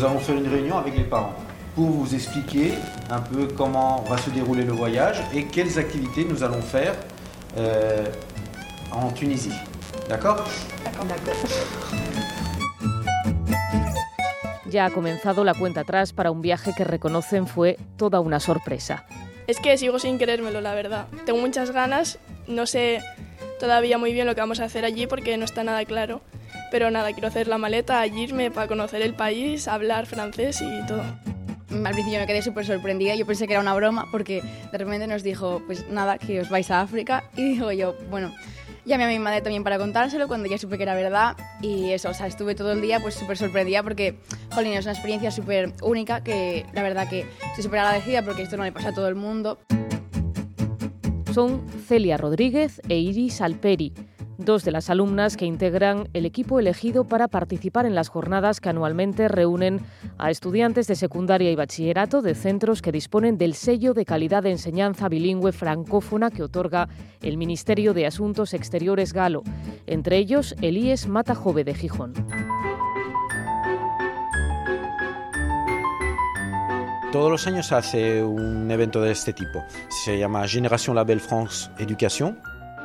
nous 0.00 0.06
allons 0.06 0.18
faire 0.18 0.36
une 0.36 0.48
réunion 0.48 0.78
avec 0.78 0.96
les 0.96 1.04
parents 1.04 1.34
pour 1.74 1.90
vous 1.90 2.14
expliquer 2.14 2.72
un 3.10 3.20
peu 3.20 3.48
comment 3.54 4.02
va 4.08 4.16
se 4.16 4.30
dérouler 4.30 4.64
le 4.64 4.72
voyage 4.72 5.20
et 5.34 5.44
quelles 5.44 5.78
activités 5.78 6.24
nous 6.24 6.42
allons 6.42 6.62
faire 6.62 6.94
euh, 7.58 8.06
en 8.92 9.10
Tunisie. 9.10 9.52
D'accord 10.08 10.48
D'accord. 10.84 11.26
Ya 14.70 14.86
ha 14.86 14.90
comenzado 14.90 15.44
la 15.44 15.52
cuenta 15.52 15.80
atrás 15.80 16.14
para 16.14 16.30
un 16.30 16.40
viaje 16.40 16.72
que 16.74 16.84
reconocen 16.84 17.46
fue 17.46 17.76
toda 17.98 18.20
una 18.20 18.40
sorpresa. 18.40 19.04
Es 19.48 19.58
que 19.60 19.76
sigo 19.76 19.98
sin 19.98 20.16
creérmelo, 20.16 20.62
la 20.62 20.74
verdad. 20.74 21.08
Tengo 21.26 21.40
muchas 21.40 21.72
ganas, 21.72 22.18
no 22.46 22.64
sé 22.66 23.02
todavía 23.58 23.98
muy 23.98 24.14
bien 24.14 24.26
lo 24.26 24.34
que 24.34 24.40
vamos 24.40 24.60
a 24.60 24.64
hacer 24.64 24.86
allí 24.86 25.06
porque 25.06 25.36
no 25.36 25.44
está 25.44 25.62
nada 25.62 25.84
claro. 25.84 26.22
Pero 26.70 26.90
nada, 26.90 27.12
quiero 27.12 27.28
hacer 27.28 27.48
la 27.48 27.58
maleta, 27.58 28.06
irme 28.06 28.50
para 28.50 28.68
conocer 28.68 29.02
el 29.02 29.14
país, 29.14 29.66
hablar 29.68 30.06
francés 30.06 30.62
y 30.62 30.86
todo. 30.86 31.02
Al 31.70 31.92
principio 31.92 32.18
me 32.18 32.26
quedé 32.26 32.42
súper 32.42 32.66
sorprendida, 32.66 33.14
yo 33.14 33.26
pensé 33.26 33.46
que 33.46 33.52
era 33.52 33.62
una 33.62 33.74
broma 33.74 34.08
porque 34.10 34.42
de 34.72 34.78
repente 34.78 35.06
nos 35.06 35.22
dijo, 35.22 35.62
pues 35.66 35.88
nada, 35.88 36.18
que 36.18 36.40
os 36.40 36.48
vais 36.48 36.70
a 36.70 36.80
África 36.80 37.24
y 37.36 37.52
digo 37.54 37.70
yo, 37.72 37.94
bueno, 38.10 38.32
llamé 38.84 39.04
a 39.04 39.08
mi 39.08 39.18
madre 39.18 39.40
también 39.40 39.62
para 39.62 39.78
contárselo 39.78 40.26
cuando 40.26 40.48
ya 40.48 40.58
supe 40.58 40.76
que 40.76 40.82
era 40.82 40.94
verdad 40.94 41.36
y 41.60 41.90
eso, 41.90 42.10
o 42.10 42.14
sea, 42.14 42.26
estuve 42.26 42.54
todo 42.54 42.72
el 42.72 42.80
día 42.80 42.98
pues 43.00 43.14
súper 43.14 43.36
sorprendida 43.36 43.82
porque, 43.82 44.18
jolín, 44.52 44.72
es 44.72 44.84
una 44.84 44.92
experiencia 44.92 45.30
súper 45.30 45.72
única 45.82 46.22
que 46.22 46.66
la 46.72 46.82
verdad 46.82 47.08
que 47.08 47.20
estoy 47.50 47.64
súper 47.64 47.80
agradecida 47.80 48.24
porque 48.24 48.42
esto 48.42 48.56
no 48.56 48.64
le 48.64 48.72
pasa 48.72 48.88
a 48.88 48.94
todo 48.94 49.08
el 49.08 49.14
mundo. 49.14 49.58
Son 51.32 51.64
Celia 51.86 52.16
Rodríguez 52.16 52.82
e 52.88 52.96
Iris 52.96 53.40
Alperi, 53.40 53.94
dos 54.44 54.64
de 54.64 54.72
las 54.72 54.90
alumnas 54.90 55.36
que 55.36 55.44
integran 55.44 56.08
el 56.12 56.26
equipo 56.26 56.58
elegido 56.58 57.04
para 57.04 57.28
participar 57.28 57.86
en 57.86 57.94
las 57.94 58.08
jornadas 58.08 58.60
que 58.60 58.68
anualmente 58.68 59.28
reúnen 59.28 59.80
a 60.18 60.30
estudiantes 60.30 60.86
de 60.86 60.96
secundaria 60.96 61.50
y 61.50 61.56
bachillerato 61.56 62.22
de 62.22 62.34
centros 62.34 62.82
que 62.82 62.92
disponen 62.92 63.38
del 63.38 63.54
sello 63.54 63.94
de 63.94 64.04
calidad 64.04 64.42
de 64.42 64.50
enseñanza 64.50 65.08
bilingüe 65.08 65.52
francófona 65.52 66.30
que 66.30 66.42
otorga 66.42 66.88
el 67.22 67.36
Ministerio 67.36 67.94
de 67.94 68.06
Asuntos 68.06 68.54
Exteriores 68.54 69.12
galo, 69.12 69.42
entre 69.86 70.16
ellos 70.18 70.54
Elías 70.60 71.06
Matajove 71.06 71.64
de 71.64 71.74
Gijón. 71.74 72.14
Todos 77.12 77.28
los 77.28 77.46
años 77.48 77.72
hace 77.72 78.22
un 78.22 78.70
evento 78.70 79.00
de 79.00 79.10
este 79.10 79.32
tipo. 79.32 79.64
Se 79.88 80.16
llama 80.16 80.46
Génération 80.46 80.94
Label 80.94 81.18
France 81.18 81.68
Education 81.78 82.40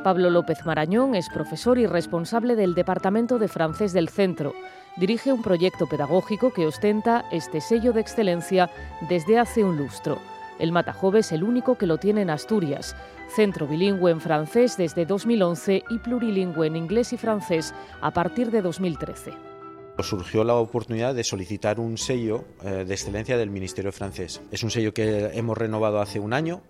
Pablo 0.06 0.30
López 0.30 0.64
Marañón 0.64 1.16
es 1.16 1.28
profesor 1.28 1.78
y 1.78 1.86
responsable 1.88 2.54
del 2.54 2.76
Departamento 2.76 3.40
de 3.40 3.48
Francés 3.48 3.92
del 3.92 4.08
Centro. 4.08 4.54
Dirige 4.96 5.32
un 5.32 5.42
proyecto 5.42 5.88
pedagógico 5.88 6.52
que 6.52 6.64
ostenta 6.64 7.24
este 7.32 7.60
sello 7.60 7.92
de 7.92 8.02
excelencia 8.02 8.70
desde 9.08 9.36
hace 9.36 9.64
un 9.64 9.76
lustro. 9.76 10.20
El 10.60 10.70
Matajove 10.70 11.18
es 11.18 11.32
el 11.32 11.42
único 11.42 11.76
que 11.76 11.86
lo 11.86 11.98
tiene 11.98 12.22
en 12.22 12.30
Asturias, 12.30 12.94
centro 13.34 13.66
bilingüe 13.66 14.12
en 14.12 14.20
francés 14.20 14.76
desde 14.76 15.06
2011 15.06 15.82
y 15.90 15.98
plurilingüe 15.98 16.68
en 16.68 16.76
inglés 16.76 17.12
y 17.12 17.16
francés 17.16 17.74
a 18.00 18.12
partir 18.12 18.52
de 18.52 18.62
2013 18.62 19.55
surgió 20.02 20.44
la 20.44 20.54
oportunidad 20.54 21.14
de 21.14 21.24
solicitar 21.24 21.80
un 21.80 21.96
sello 21.96 22.44
eh, 22.62 22.84
de 22.86 22.94
excelencia 22.94 23.36
del 23.38 23.50
Ministerio 23.50 23.92
francés. 23.92 24.40
Es 24.50 24.62
un 24.62 24.70
sello 24.70 24.92
que 24.92 25.30
hemos 25.34 25.56
renovado 25.56 26.00
hace 26.00 26.20
un 26.20 26.32
año 26.32 26.62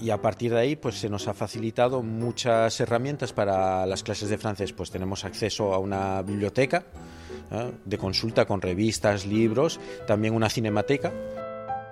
y 0.00 0.10
a 0.10 0.20
partir 0.20 0.52
de 0.52 0.60
ahí 0.60 0.76
pues 0.76 0.96
se 0.96 1.08
nos 1.08 1.28
ha 1.28 1.34
facilitado 1.34 2.02
muchas 2.02 2.80
herramientas 2.80 3.32
para 3.32 3.84
las 3.86 4.02
clases 4.02 4.28
de 4.30 4.38
francés. 4.38 4.72
Pues 4.72 4.90
tenemos 4.90 5.24
acceso 5.24 5.74
a 5.74 5.78
una 5.78 6.22
biblioteca 6.22 6.84
¿eh? 7.50 7.72
de 7.84 7.98
consulta 7.98 8.46
con 8.46 8.60
revistas, 8.60 9.26
libros, 9.26 9.78
también 10.06 10.34
una 10.34 10.48
cinemateca. 10.48 11.12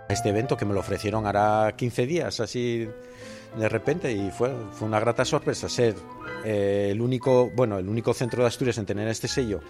Este 0.09 0.31
evento 0.31 0.57
que 0.57 0.65
me 0.65 0.75
lo 0.75 0.81
ofrecieron 0.81 1.27
hará 1.27 1.73
15 1.77 2.07
días, 2.07 2.41
así 2.41 2.89
de 3.57 3.69
repente 3.69 4.13
y 4.13 4.31
fue, 4.31 4.53
una 4.81 5.01
grata 5.01 5.25
sorpresa 5.25 5.69
ser 5.69 5.95
eh, 6.45 6.89
el 6.91 7.01
único, 7.01 7.51
bueno, 7.51 7.79
el 7.79 7.89
único 7.89 8.15
centro 8.15 8.43
de 8.43 8.49
Asturias 8.49 8.79
en 8.79 8.87
tener 8.87 9.09
este 9.09 9.29
sello 9.29 9.61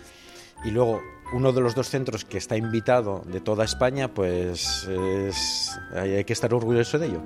y 0.64 0.70
luego 0.70 1.00
uno 1.32 1.52
de 1.52 1.60
los 1.60 1.74
dos 1.74 1.88
centros 1.88 2.24
que 2.24 2.38
está 2.38 2.56
invitado 2.56 3.22
de 3.26 3.40
toda 3.40 3.64
España, 3.64 4.08
pues 4.08 4.88
hay 5.94 6.24
que 6.24 6.32
estar 6.32 6.52
orgulloso 6.52 6.98
de 6.98 7.06
ello. 7.06 7.20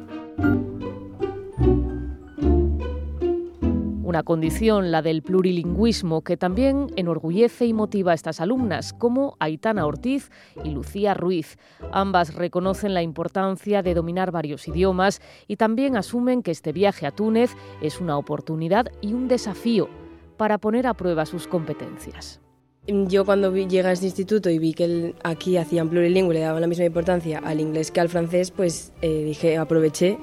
Una 4.03 4.23
condición, 4.23 4.93
la 4.93 5.03
del 5.03 5.23
plurilingüismo, 5.23 6.23
que 6.23 6.37
también 6.37 6.87
enorgullece 6.95 7.67
y 7.67 7.73
motiva 7.73 8.13
a 8.13 8.15
estas 8.15 8.41
alumnas, 8.41 8.93
como 8.93 9.37
Aitana 9.41 9.87
Ortiz 9.87 10.31
y 10.63 10.71
Lucía 10.71 11.15
Ruiz. 11.15 11.57
Ambas 11.91 12.35
reconocen 12.35 12.95
la 12.95 13.03
importancia 13.03 13.83
de 13.83 13.95
dominar 13.95 14.31
varios 14.31 14.69
idiomas 14.69 15.21
y 15.49 15.57
también 15.57 15.97
asumen 15.97 16.45
que 16.45 16.53
este 16.53 16.73
viaje 16.73 17.07
a 17.07 17.11
Túnez 17.11 17.57
es 17.81 18.01
una 18.01 18.17
oportunidad 18.17 18.93
y 19.01 19.15
un 19.15 19.27
desafío 19.27 19.89
para 20.37 20.59
poner 20.59 20.87
a 20.87 20.95
prueba 20.95 21.27
sus 21.27 21.49
competencias. 21.49 22.44
Yo 22.87 23.25
cuando 23.25 23.55
llegué 23.55 23.81
a 23.81 23.93
este 23.93 24.05
instituto 24.05 24.51
y 24.51 24.59
vi 24.59 24.75
que 24.75 25.15
aquí 25.23 25.57
hacían 25.57 25.89
plurilingüe, 25.89 26.35
le 26.35 26.41
daban 26.41 26.61
la 26.61 26.67
misma 26.67 26.85
importancia 26.85 27.41
al 27.43 27.61
inglés 27.61 27.91
que 27.91 28.01
al 28.01 28.11
francés, 28.11 28.51
pues 28.51 28.93
eh, 29.01 29.25
dije, 29.25 29.57
aproveché 29.57 30.19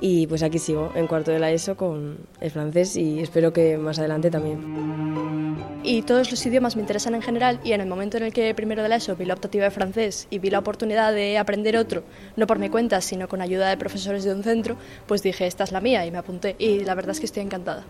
y 0.00 0.26
pues 0.28 0.44
aquí 0.44 0.60
sigo 0.60 0.92
en 0.94 1.08
cuarto 1.08 1.32
de 1.32 1.40
la 1.40 1.50
ESO 1.50 1.76
con 1.76 2.18
el 2.40 2.50
francés 2.52 2.96
y 2.96 3.18
espero 3.18 3.52
que 3.52 3.78
más 3.78 3.98
adelante 3.98 4.30
también. 4.30 5.56
Y 5.82 6.02
todos 6.02 6.30
los 6.30 6.46
idiomas 6.46 6.76
me 6.76 6.82
interesan 6.82 7.16
en 7.16 7.22
general 7.22 7.60
y 7.64 7.72
en 7.72 7.80
el 7.80 7.88
momento 7.88 8.16
en 8.16 8.22
el 8.22 8.32
que 8.32 8.54
primero 8.54 8.82
de 8.82 8.88
la 8.88 8.96
ESO 8.96 9.16
vi 9.16 9.24
la 9.24 9.34
optativa 9.34 9.64
de 9.64 9.70
francés 9.72 10.28
y 10.30 10.38
vi 10.38 10.50
la 10.50 10.60
oportunidad 10.60 11.12
de 11.12 11.36
aprender 11.36 11.76
otro, 11.76 12.04
no 12.36 12.46
por 12.46 12.60
mi 12.60 12.68
cuenta, 12.68 13.00
sino 13.00 13.26
con 13.28 13.40
ayuda 13.40 13.68
de 13.68 13.76
profesores 13.76 14.22
de 14.22 14.32
un 14.32 14.44
centro, 14.44 14.76
pues 15.06 15.22
dije, 15.22 15.46
esta 15.46 15.64
es 15.64 15.72
la 15.72 15.80
mía 15.80 16.06
y 16.06 16.12
me 16.12 16.18
apunté 16.18 16.54
y 16.60 16.84
la 16.84 16.94
verdad 16.94 17.10
es 17.10 17.20
que 17.20 17.26
estoy 17.26 17.42
encantada. 17.42 17.84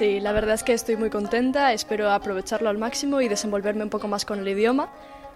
Sí, 0.00 0.18
la 0.18 0.32
verdad 0.32 0.54
es 0.54 0.62
que 0.62 0.72
estoy 0.72 0.96
muy 0.96 1.10
contenta, 1.10 1.74
espero 1.74 2.10
aprovecharlo 2.10 2.70
al 2.70 2.78
máximo 2.78 3.20
y 3.20 3.28
desenvolverme 3.28 3.82
un 3.82 3.90
poco 3.90 4.08
más 4.08 4.24
con 4.24 4.38
el 4.38 4.48
idioma. 4.48 4.88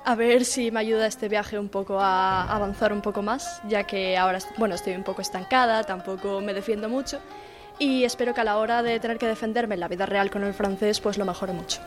A 0.07 0.15
ver 0.15 0.47
si 0.47 0.71
me 0.71 0.81
ayuda 0.81 1.07
este 1.07 1.29
viaje 1.29 1.59
un 1.59 1.69
poco 1.69 2.01
a 2.01 2.45
avanzar 2.45 2.91
un 2.91 3.03
poco 3.03 3.21
más, 3.21 3.61
ya 3.69 3.85
que 3.85 4.17
ahora 4.17 4.39
bueno, 4.57 4.75
estoy 4.75 4.95
un 4.95 5.03
poco 5.03 5.21
estancada, 5.21 5.85
tampoco 5.85 6.41
me 6.41 6.55
defiendo 6.55 6.89
mucho 6.89 7.19
y 7.79 8.05
espero 8.05 8.33
que 8.33 8.41
a 8.41 8.45
la 8.45 8.57
hora 8.57 8.83
de 8.83 8.99
tener 9.01 9.19
que 9.19 9.27
defenderme 9.27 9.75
en 9.75 9.81
la 9.81 9.89
vida 9.89 10.07
real 10.07 10.31
con 10.31 10.45
el 10.45 10.55
francés 10.55 10.99
pues 10.99 11.19
lo 11.19 11.27
mejore 11.27 11.53
mucho. 11.53 11.83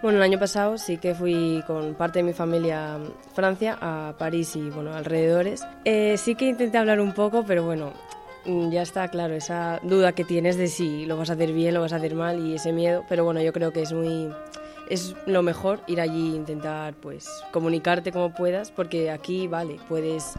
Bueno, 0.00 0.16
el 0.16 0.22
año 0.22 0.38
pasado 0.38 0.78
sí 0.78 0.96
que 0.96 1.14
fui 1.14 1.62
con 1.66 1.92
parte 1.96 2.20
de 2.20 2.22
mi 2.22 2.32
familia 2.32 2.94
a 2.94 2.98
Francia, 3.34 3.76
a 3.78 4.14
París 4.16 4.56
y 4.56 4.70
bueno, 4.70 4.94
alrededores. 4.94 5.66
Eh, 5.84 6.16
sí 6.16 6.34
que 6.34 6.46
intenté 6.46 6.78
hablar 6.78 6.98
un 6.98 7.12
poco, 7.12 7.44
pero 7.44 7.62
bueno, 7.62 7.92
ya 8.44 8.82
está 8.82 9.08
claro 9.08 9.34
esa 9.34 9.80
duda 9.82 10.12
que 10.12 10.24
tienes 10.24 10.56
de 10.56 10.68
si 10.68 11.06
lo 11.06 11.16
vas 11.16 11.30
a 11.30 11.34
hacer 11.34 11.52
bien, 11.52 11.74
lo 11.74 11.80
vas 11.80 11.92
a 11.92 11.96
hacer 11.96 12.14
mal 12.14 12.46
y 12.46 12.54
ese 12.54 12.72
miedo, 12.72 13.04
pero 13.08 13.24
bueno, 13.24 13.40
yo 13.42 13.52
creo 13.52 13.72
que 13.72 13.82
es 13.82 13.92
muy 13.92 14.30
es 14.88 15.14
lo 15.26 15.42
mejor 15.42 15.80
ir 15.86 16.00
allí 16.00 16.32
e 16.32 16.36
intentar 16.36 16.94
pues 16.94 17.28
comunicarte 17.52 18.10
como 18.10 18.34
puedas, 18.34 18.70
porque 18.72 19.10
aquí 19.10 19.46
vale, 19.46 19.76
puedes 19.88 20.32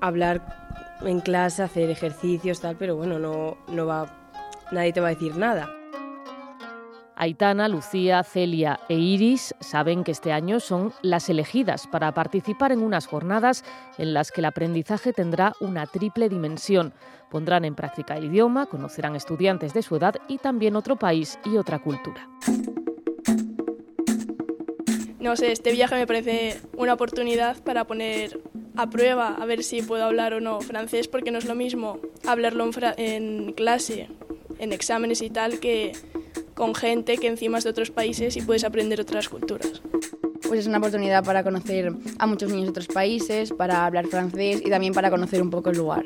hablar 0.00 0.96
en 1.02 1.20
clase, 1.20 1.62
hacer 1.62 1.90
ejercicios 1.90 2.60
tal, 2.60 2.76
pero 2.76 2.96
bueno, 2.96 3.18
no 3.18 3.56
no 3.68 3.86
va 3.86 4.30
nadie 4.70 4.92
te 4.92 5.00
va 5.00 5.08
a 5.08 5.10
decir 5.10 5.36
nada. 5.36 5.68
Aitana, 7.20 7.68
Lucía, 7.68 8.24
Celia 8.24 8.80
e 8.88 8.94
Iris 8.94 9.54
saben 9.60 10.04
que 10.04 10.10
este 10.10 10.32
año 10.32 10.58
son 10.58 10.94
las 11.02 11.28
elegidas 11.28 11.86
para 11.86 12.14
participar 12.14 12.72
en 12.72 12.82
unas 12.82 13.06
jornadas 13.06 13.62
en 13.98 14.14
las 14.14 14.32
que 14.32 14.40
el 14.40 14.46
aprendizaje 14.46 15.12
tendrá 15.12 15.52
una 15.60 15.86
triple 15.86 16.30
dimensión. 16.30 16.94
Pondrán 17.28 17.66
en 17.66 17.74
práctica 17.74 18.16
el 18.16 18.24
idioma, 18.24 18.64
conocerán 18.64 19.16
estudiantes 19.16 19.74
de 19.74 19.82
su 19.82 19.96
edad 19.96 20.14
y 20.28 20.38
también 20.38 20.76
otro 20.76 20.96
país 20.96 21.38
y 21.44 21.58
otra 21.58 21.78
cultura. 21.80 22.26
No 25.18 25.36
sé, 25.36 25.52
este 25.52 25.72
viaje 25.72 25.96
me 25.96 26.06
parece 26.06 26.58
una 26.78 26.94
oportunidad 26.94 27.62
para 27.62 27.84
poner 27.84 28.40
a 28.76 28.88
prueba 28.88 29.36
a 29.38 29.44
ver 29.44 29.62
si 29.62 29.82
puedo 29.82 30.04
hablar 30.04 30.32
o 30.32 30.40
no 30.40 30.62
francés, 30.62 31.06
porque 31.06 31.30
no 31.30 31.36
es 31.36 31.44
lo 31.44 31.54
mismo 31.54 32.00
hablarlo 32.26 32.70
en, 32.96 33.52
clase, 33.52 34.08
en 34.58 34.72
exámenes 34.72 35.20
y 35.20 35.28
tal, 35.28 35.60
que 35.60 35.92
con 36.60 36.74
gente 36.74 37.16
que 37.16 37.26
encima 37.26 37.56
es 37.56 37.64
de 37.64 37.70
otros 37.70 37.90
países 37.90 38.36
y 38.36 38.42
puedes 38.42 38.64
aprender 38.64 39.00
otras 39.00 39.30
culturas. 39.30 39.80
Pues 40.46 40.60
es 40.60 40.66
una 40.66 40.76
oportunidad 40.76 41.24
para 41.24 41.42
conocer 41.42 41.90
a 42.18 42.26
muchos 42.26 42.50
niños 42.50 42.64
de 42.64 42.70
otros 42.72 42.88
países, 42.88 43.50
para 43.50 43.86
hablar 43.86 44.08
francés 44.08 44.60
y 44.62 44.68
también 44.68 44.92
para 44.92 45.08
conocer 45.08 45.40
un 45.40 45.48
poco 45.48 45.70
el 45.70 45.78
lugar. 45.78 46.04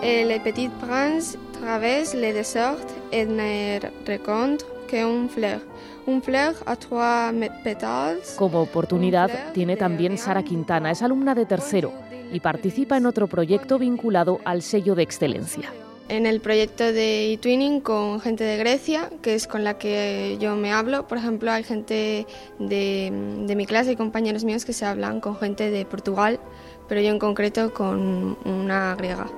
Le 0.00 0.38
Petit 0.44 0.70
Prince 0.74 1.36
traverse 1.60 2.16
le 2.16 2.32
désert 2.32 2.86
et 3.10 3.26
ne 3.26 3.80
rencontre 4.06 4.64
qu'une 4.86 5.28
fleur. 5.28 5.60
Un 6.06 6.22
fleur 6.22 6.54
a 6.66 6.76
trois 6.76 7.32
pétales. 7.64 8.36
Como 8.36 8.60
oportunidad 8.60 9.52
tiene 9.54 9.76
también 9.76 10.16
Sara 10.18 10.44
Quintana, 10.44 10.92
es 10.92 11.02
alumna 11.02 11.34
de 11.34 11.46
tercero 11.46 12.09
y 12.32 12.40
participa 12.40 12.96
en 12.96 13.06
otro 13.06 13.26
proyecto 13.26 13.78
vinculado 13.78 14.40
al 14.44 14.62
sello 14.62 14.94
de 14.94 15.02
excelencia. 15.02 15.72
en 16.08 16.26
el 16.26 16.40
proyecto 16.40 16.92
de 16.92 17.32
eTwinning 17.34 17.80
con 17.80 18.20
gente 18.20 18.42
de 18.42 18.56
Grecia, 18.56 19.10
que 19.22 19.36
es 19.36 19.46
con 19.46 19.62
la 19.62 19.78
que 19.78 20.38
yo 20.40 20.56
me 20.56 20.72
hablo. 20.72 21.06
Por 21.06 21.18
ejemplo, 21.18 21.52
hay 21.52 21.62
gente 21.62 22.26
de, 22.58 23.12
de 23.46 23.54
mi 23.54 23.64
clase 23.64 23.92
y 23.92 23.96
compañeros 23.96 24.42
míos 24.42 24.64
que 24.64 24.72
se 24.72 24.84
hablan 24.84 25.20
con 25.20 25.36
gente 25.36 25.70
de 25.70 25.84
Portugal, 25.84 26.40
pero 26.88 27.00
yo 27.00 27.10
en 27.10 27.20
concreto 27.20 27.72
con 27.72 28.36
una 28.44 28.96
griega. 28.96 29.28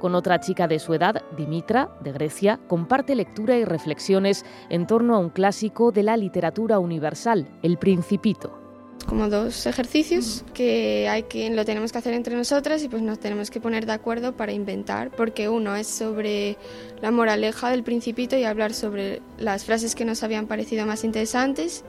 Con 0.00 0.16
otra 0.16 0.40
chica 0.40 0.66
de 0.66 0.80
su 0.80 0.92
edad, 0.92 1.22
Dimitra, 1.36 1.90
de 2.02 2.10
Grecia, 2.10 2.58
comparte 2.66 3.14
lectura 3.14 3.56
y 3.56 3.64
reflexiones 3.64 4.44
en 4.70 4.88
torno 4.88 5.14
a 5.14 5.18
un 5.18 5.30
clásico 5.30 5.92
de 5.92 6.02
la 6.02 6.16
literatura 6.16 6.80
universal, 6.80 7.46
El 7.62 7.76
Principito 7.76 8.59
como 9.06 9.28
dos 9.28 9.66
ejercicios 9.66 10.44
que 10.54 11.08
hay 11.08 11.24
que 11.24 11.50
lo 11.50 11.64
tenemos 11.64 11.92
que 11.92 11.98
hacer 11.98 12.14
entre 12.14 12.36
nosotras 12.36 12.82
y 12.82 12.88
pues 12.88 13.02
nos 13.02 13.18
tenemos 13.18 13.50
que 13.50 13.60
poner 13.60 13.86
de 13.86 13.92
acuerdo 13.92 14.36
para 14.36 14.52
inventar 14.52 15.10
porque 15.10 15.48
uno 15.48 15.74
es 15.76 15.86
sobre 15.86 16.56
la 17.00 17.10
moraleja 17.10 17.70
del 17.70 17.82
principito 17.82 18.36
y 18.36 18.44
hablar 18.44 18.72
sobre 18.72 19.20
las 19.38 19.64
frases 19.64 19.94
que 19.94 20.04
nos 20.04 20.22
habían 20.22 20.46
parecido 20.46 20.86
más 20.86 21.04
interesantes 21.04 21.84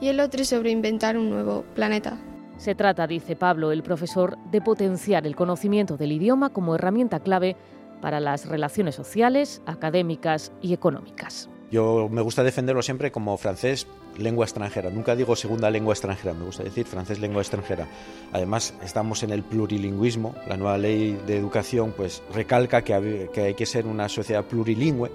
y 0.00 0.08
el 0.08 0.20
otro 0.20 0.42
es 0.42 0.48
sobre 0.48 0.70
inventar 0.70 1.16
un 1.16 1.30
nuevo 1.30 1.64
planeta. 1.74 2.18
Se 2.58 2.74
trata, 2.74 3.06
dice 3.06 3.36
Pablo, 3.36 3.70
el 3.70 3.82
profesor, 3.82 4.38
de 4.50 4.60
potenciar 4.60 5.26
el 5.26 5.36
conocimiento 5.36 5.96
del 5.96 6.12
idioma 6.12 6.50
como 6.50 6.74
herramienta 6.74 7.20
clave 7.20 7.56
para 8.00 8.18
las 8.20 8.46
relaciones 8.46 8.94
sociales, 8.94 9.62
académicas 9.66 10.52
y 10.62 10.72
económicas. 10.72 11.50
Yo 11.70 12.08
me 12.08 12.22
gusta 12.22 12.44
defenderlo 12.44 12.82
siempre 12.82 13.10
como 13.10 13.36
francés 13.36 13.86
lengua 14.16 14.44
extranjera. 14.44 14.90
Nunca 14.90 15.16
digo 15.16 15.34
segunda 15.34 15.70
lengua 15.70 15.94
extranjera, 15.94 16.32
me 16.32 16.44
gusta 16.44 16.62
decir 16.62 16.86
francés 16.86 17.18
lengua 17.18 17.42
extranjera. 17.42 17.88
Además, 18.32 18.74
estamos 18.82 19.22
en 19.22 19.30
el 19.30 19.42
plurilingüismo. 19.42 20.34
La 20.48 20.56
nueva 20.56 20.78
ley 20.78 21.18
de 21.26 21.36
educación 21.36 21.92
pues 21.96 22.22
recalca 22.32 22.82
que, 22.82 22.94
hay 22.94 23.54
que 23.54 23.66
ser 23.66 23.86
una 23.86 24.08
sociedad 24.08 24.44
plurilingüe 24.44 25.10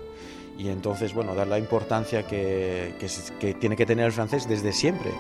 y 0.58 0.68
entonces, 0.68 1.14
bueno, 1.14 1.34
dar 1.34 1.48
la 1.48 1.58
importancia 1.58 2.28
que, 2.28 2.94
que 3.40 3.54
tiene 3.54 3.76
que 3.76 3.86
tener 3.86 4.06
el 4.06 4.12
francés 4.12 4.48
desde 4.48 4.74
siempre. 4.74 5.12